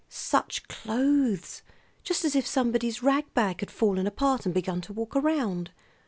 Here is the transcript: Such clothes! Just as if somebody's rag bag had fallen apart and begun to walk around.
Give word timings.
Such 0.09 0.67
clothes! 0.67 1.61
Just 2.03 2.25
as 2.25 2.35
if 2.35 2.47
somebody's 2.47 3.03
rag 3.03 3.31
bag 3.35 3.59
had 3.59 3.69
fallen 3.69 4.07
apart 4.07 4.45
and 4.47 4.51
begun 4.55 4.81
to 4.81 4.93
walk 4.93 5.15
around. 5.15 5.69